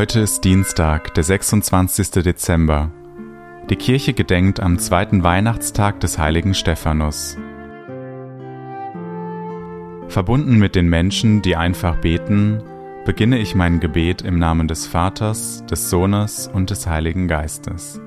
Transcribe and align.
Heute 0.00 0.20
ist 0.20 0.44
Dienstag, 0.44 1.12
der 1.12 1.24
26. 1.24 2.22
Dezember. 2.22 2.90
Die 3.68 3.76
Kirche 3.76 4.14
gedenkt 4.14 4.58
am 4.58 4.78
zweiten 4.78 5.22
Weihnachtstag 5.24 6.00
des 6.00 6.16
heiligen 6.16 6.54
Stephanus. 6.54 7.36
Verbunden 10.08 10.58
mit 10.58 10.74
den 10.74 10.88
Menschen, 10.88 11.42
die 11.42 11.54
einfach 11.54 11.96
beten, 11.96 12.62
beginne 13.04 13.36
ich 13.40 13.54
mein 13.54 13.78
Gebet 13.78 14.22
im 14.22 14.38
Namen 14.38 14.68
des 14.68 14.86
Vaters, 14.86 15.66
des 15.66 15.90
Sohnes 15.90 16.48
und 16.48 16.70
des 16.70 16.86
Heiligen 16.86 17.28
Geistes. 17.28 18.00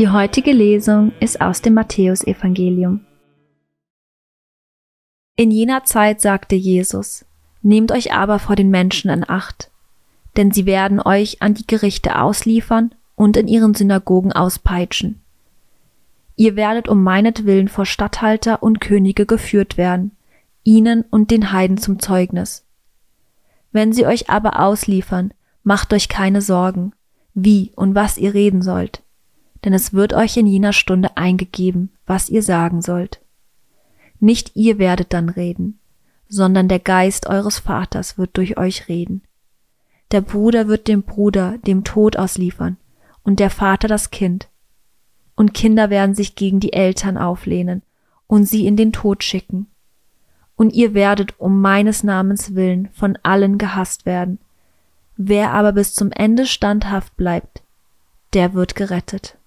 Die 0.00 0.08
heutige 0.08 0.52
Lesung 0.52 1.12
ist 1.20 1.42
aus 1.42 1.60
dem 1.60 1.74
Matthäusevangelium. 1.74 3.04
In 5.36 5.50
jener 5.50 5.84
Zeit 5.84 6.22
sagte 6.22 6.56
Jesus, 6.56 7.26
Nehmt 7.60 7.92
euch 7.92 8.14
aber 8.14 8.38
vor 8.38 8.56
den 8.56 8.70
Menschen 8.70 9.10
in 9.10 9.28
Acht, 9.28 9.70
denn 10.38 10.52
sie 10.52 10.64
werden 10.64 11.02
euch 11.02 11.42
an 11.42 11.52
die 11.52 11.66
Gerichte 11.66 12.18
ausliefern 12.18 12.94
und 13.14 13.36
in 13.36 13.46
ihren 13.46 13.74
Synagogen 13.74 14.32
auspeitschen. 14.32 15.20
Ihr 16.34 16.56
werdet 16.56 16.88
um 16.88 17.02
meinetwillen 17.02 17.68
vor 17.68 17.84
Statthalter 17.84 18.62
und 18.62 18.80
Könige 18.80 19.26
geführt 19.26 19.76
werden, 19.76 20.12
ihnen 20.64 21.04
und 21.10 21.30
den 21.30 21.52
Heiden 21.52 21.76
zum 21.76 21.98
Zeugnis. 21.98 22.64
Wenn 23.70 23.92
sie 23.92 24.06
euch 24.06 24.30
aber 24.30 24.60
ausliefern, 24.60 25.34
macht 25.62 25.92
euch 25.92 26.08
keine 26.08 26.40
Sorgen, 26.40 26.94
wie 27.34 27.72
und 27.76 27.94
was 27.94 28.16
ihr 28.16 28.32
reden 28.32 28.62
sollt 28.62 29.02
denn 29.64 29.72
es 29.72 29.92
wird 29.92 30.12
euch 30.12 30.36
in 30.36 30.46
jener 30.46 30.72
Stunde 30.72 31.16
eingegeben, 31.16 31.90
was 32.06 32.28
ihr 32.28 32.42
sagen 32.42 32.82
sollt. 32.82 33.20
Nicht 34.18 34.52
ihr 34.54 34.78
werdet 34.78 35.12
dann 35.12 35.28
reden, 35.28 35.78
sondern 36.28 36.68
der 36.68 36.78
Geist 36.78 37.26
eures 37.26 37.58
Vaters 37.58 38.18
wird 38.18 38.36
durch 38.36 38.58
euch 38.58 38.88
reden. 38.88 39.22
Der 40.10 40.20
Bruder 40.20 40.68
wird 40.68 40.88
dem 40.88 41.02
Bruder 41.02 41.58
dem 41.58 41.84
Tod 41.84 42.16
ausliefern 42.16 42.76
und 43.22 43.40
der 43.40 43.50
Vater 43.50 43.88
das 43.88 44.10
Kind. 44.10 44.48
Und 45.36 45.54
Kinder 45.54 45.88
werden 45.90 46.14
sich 46.14 46.34
gegen 46.34 46.60
die 46.60 46.72
Eltern 46.72 47.16
auflehnen 47.16 47.82
und 48.26 48.44
sie 48.44 48.66
in 48.66 48.76
den 48.76 48.92
Tod 48.92 49.24
schicken. 49.24 49.66
Und 50.56 50.74
ihr 50.74 50.94
werdet 50.94 51.40
um 51.40 51.60
meines 51.60 52.04
Namens 52.04 52.54
willen 52.54 52.90
von 52.92 53.18
allen 53.22 53.56
gehasst 53.56 54.04
werden. 54.04 54.38
Wer 55.16 55.52
aber 55.52 55.72
bis 55.72 55.94
zum 55.94 56.12
Ende 56.12 56.44
standhaft 56.46 57.16
bleibt, 57.16 57.62
der 58.34 58.52
wird 58.52 58.74
gerettet. 58.74 59.38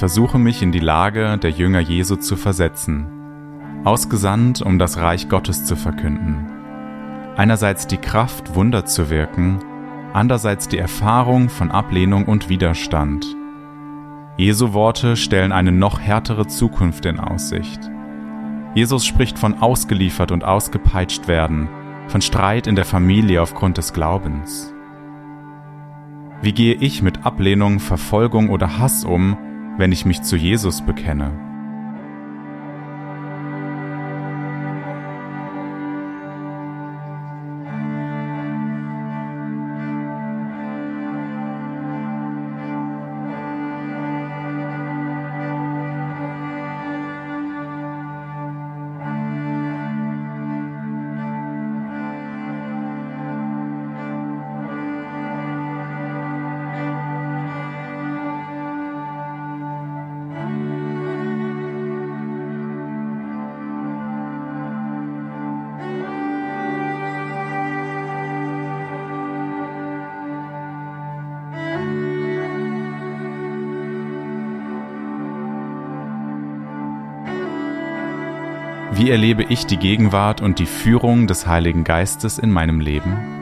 Versuche 0.00 0.38
mich 0.38 0.62
in 0.62 0.72
die 0.72 0.80
Lage 0.80 1.36
der 1.36 1.50
Jünger 1.50 1.80
Jesu 1.80 2.16
zu 2.16 2.36
versetzen, 2.36 3.06
ausgesandt, 3.84 4.62
um 4.62 4.78
das 4.78 4.96
Reich 4.96 5.28
Gottes 5.28 5.66
zu 5.66 5.76
verkünden. 5.76 6.46
Einerseits 7.36 7.86
die 7.86 7.98
Kraft, 7.98 8.54
Wunder 8.54 8.86
zu 8.86 9.10
wirken, 9.10 9.58
andererseits 10.14 10.68
die 10.68 10.78
Erfahrung 10.78 11.50
von 11.50 11.70
Ablehnung 11.70 12.24
und 12.24 12.48
Widerstand. 12.48 13.26
Jesu 14.38 14.72
Worte 14.72 15.16
stellen 15.16 15.52
eine 15.52 15.70
noch 15.70 16.00
härtere 16.00 16.46
Zukunft 16.46 17.04
in 17.04 17.20
Aussicht. 17.20 17.80
Jesus 18.74 19.04
spricht 19.04 19.38
von 19.38 19.58
ausgeliefert 19.58 20.32
und 20.32 20.44
ausgepeitscht 20.44 21.28
werden, 21.28 21.68
von 22.08 22.22
Streit 22.22 22.66
in 22.66 22.74
der 22.74 22.86
Familie 22.86 23.42
aufgrund 23.42 23.76
des 23.76 23.92
Glaubens. 23.92 24.72
Wie 26.40 26.52
gehe 26.52 26.72
ich 26.76 27.02
mit 27.02 27.26
Ablehnung, 27.26 27.80
Verfolgung 27.80 28.48
oder 28.48 28.78
Hass 28.78 29.04
um, 29.04 29.36
wenn 29.80 29.92
ich 29.92 30.04
mich 30.04 30.20
zu 30.20 30.36
Jesus 30.36 30.82
bekenne. 30.82 31.49
Wie 78.92 79.08
erlebe 79.08 79.44
ich 79.44 79.66
die 79.66 79.76
Gegenwart 79.76 80.40
und 80.40 80.58
die 80.58 80.66
Führung 80.66 81.28
des 81.28 81.46
Heiligen 81.46 81.84
Geistes 81.84 82.38
in 82.38 82.50
meinem 82.50 82.80
Leben? 82.80 83.39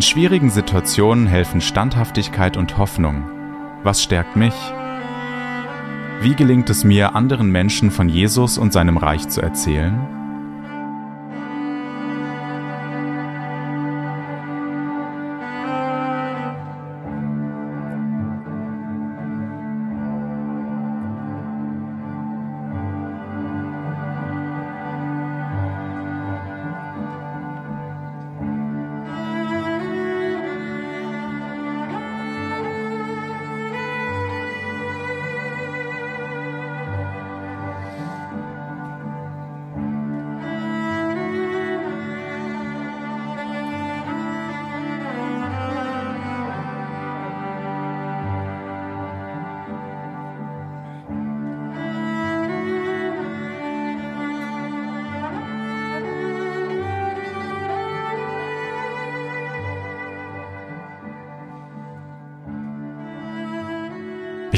In 0.00 0.02
schwierigen 0.02 0.48
Situationen 0.48 1.26
helfen 1.26 1.60
Standhaftigkeit 1.60 2.56
und 2.56 2.78
Hoffnung. 2.78 3.22
Was 3.82 4.02
stärkt 4.02 4.34
mich? 4.34 4.54
Wie 6.22 6.34
gelingt 6.34 6.70
es 6.70 6.84
mir, 6.84 7.14
anderen 7.14 7.52
Menschen 7.52 7.90
von 7.90 8.08
Jesus 8.08 8.56
und 8.56 8.72
seinem 8.72 8.96
Reich 8.96 9.28
zu 9.28 9.42
erzählen? 9.42 10.19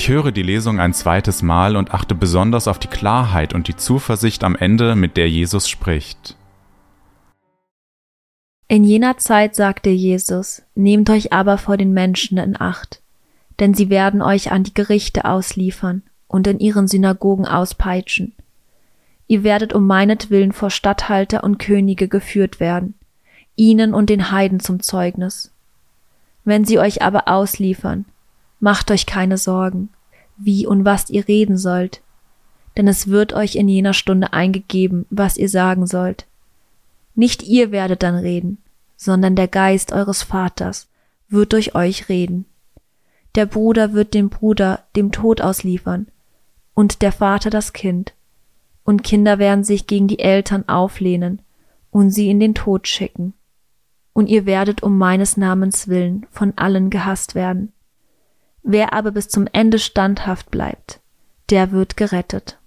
Ich 0.03 0.09
höre 0.09 0.33
die 0.33 0.43
Lesung 0.43 0.81
ein 0.81 0.95
zweites 0.95 1.43
Mal 1.43 1.77
und 1.77 1.95
achte 1.95 2.17
besonders 2.17 2.67
auf 2.67 2.81
die 2.81 2.89
Klarheit 2.89 3.55
und 3.55 3.69
die 3.69 3.77
Zuversicht 3.77 4.43
am 4.43 4.57
Ende, 4.57 4.97
mit 4.97 5.17
der 5.17 5.31
Jesus 5.31 5.69
spricht. 5.69 6.37
In 8.67 8.83
jener 8.83 9.19
Zeit 9.19 9.55
sagte 9.55 9.91
Jesus, 9.91 10.63
Nehmt 10.75 11.09
euch 11.09 11.33
aber 11.33 11.57
vor 11.57 11.77
den 11.77 11.93
Menschen 11.93 12.39
in 12.39 12.61
Acht, 12.61 13.01
denn 13.61 13.75
sie 13.75 13.91
werden 13.91 14.23
euch 14.23 14.51
an 14.51 14.65
die 14.65 14.75
Gerichte 14.75 15.25
ausliefern 15.25 16.03
und 16.27 16.49
in 16.49 16.59
ihren 16.59 16.89
Synagogen 16.89 17.47
auspeitschen. 17.47 18.35
Ihr 19.29 19.45
werdet 19.45 19.73
um 19.73 19.87
meinetwillen 19.87 20.51
vor 20.51 20.71
Statthalter 20.71 21.45
und 21.45 21.61
Könige 21.61 22.09
geführt 22.09 22.59
werden, 22.59 22.95
ihnen 23.55 23.95
und 23.95 24.11
den 24.11 24.33
Heiden 24.33 24.59
zum 24.59 24.83
Zeugnis. 24.83 25.53
Wenn 26.45 26.65
sie 26.65 26.81
euch 26.81 27.03
aber 27.03 27.29
ausliefern, 27.29 28.05
Macht 28.63 28.93
euch 28.93 29.07
keine 29.07 29.39
Sorgen, 29.39 29.89
wie 30.37 30.69
und 30.69 30.85
was 30.85 31.11
ihr 31.11 31.27
reden 31.27 31.59
sollt, 31.59 32.01
denn 32.77 32.87
es 32.87 33.09
wird 33.09 33.33
euch 33.33 33.57
in 33.57 33.69
jener 33.69 33.93
Stunde 33.93 34.33
eingegeben, 34.33 35.05
was 35.11 35.37
ihr 35.37 35.49
sagen 35.49 35.89
sollt. 35.89 36.27
Nicht 37.17 37.43
ihr 37.43 37.73
werdet 37.73 38.05
dann 38.05 38.15
reden, 38.15 38.59
sondern 38.97 39.35
der 39.35 39.49
Geist 39.49 39.91
eures 39.91 40.23
Vaters 40.23 40.87
wird 41.29 41.55
durch 41.55 41.75
euch 41.75 42.09
reden. 42.09 42.45
Der 43.35 43.47
Bruder 43.47 43.95
wird 43.95 44.15
den 44.15 44.29
Bruder 44.29 44.85
dem 44.95 45.11
Tod 45.11 45.41
ausliefern, 45.41 46.07
und 46.73 47.03
der 47.03 47.11
Vater 47.11 47.51
das 47.51 47.73
Kind, 47.73 48.15
und 48.85 49.03
Kinder 49.03 49.41
werden 49.41 49.65
sich 49.65 49.89
gegen 49.89 50.07
die 50.07 50.21
Eltern 50.21 50.69
auflehnen 50.69 51.43
und 51.91 52.11
sie 52.11 52.31
in 52.31 52.39
den 52.39 52.55
Tod 52.55 52.87
schicken. 52.87 53.35
Und 54.13 54.29
ihr 54.29 54.47
werdet 54.47 54.85
um 54.85 54.99
meines 54.99 55.37
Namens 55.37 55.89
willen 55.89 56.27
von 56.31 56.53
allen 56.55 56.91
gehasst 56.91 57.35
werden. 57.35 57.72
Wer 58.63 58.93
aber 58.93 59.11
bis 59.11 59.29
zum 59.29 59.47
Ende 59.53 59.79
standhaft 59.79 60.51
bleibt, 60.51 61.01
der 61.51 61.73
wird 61.73 61.97
gerettet. 61.97 62.59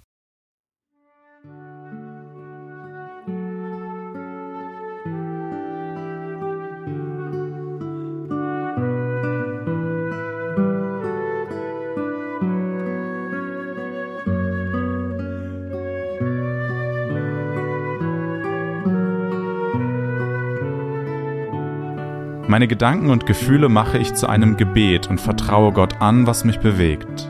Meine 22.56 22.70
Gedanken 22.70 23.10
und 23.10 23.26
Gefühle 23.26 23.68
mache 23.68 23.98
ich 23.98 24.14
zu 24.14 24.28
einem 24.28 24.56
Gebet 24.56 25.08
und 25.08 25.20
vertraue 25.20 25.74
Gott 25.74 26.00
an, 26.00 26.26
was 26.26 26.46
mich 26.46 26.62
bewegt. 26.62 27.30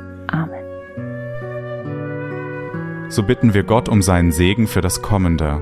So 3.11 3.23
bitten 3.23 3.53
wir 3.53 3.63
Gott 3.63 3.89
um 3.89 4.01
seinen 4.01 4.31
Segen 4.31 4.67
für 4.67 4.79
das 4.79 5.01
Kommende. 5.01 5.61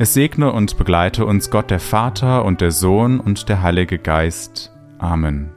Es 0.00 0.14
segne 0.14 0.50
und 0.50 0.76
begleite 0.76 1.24
uns 1.24 1.48
Gott 1.48 1.70
der 1.70 1.78
Vater 1.78 2.44
und 2.44 2.60
der 2.60 2.72
Sohn 2.72 3.20
und 3.20 3.48
der 3.48 3.62
Heilige 3.62 4.00
Geist. 4.00 4.72
Amen. 4.98 5.52